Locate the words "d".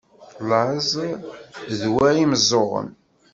1.79-1.81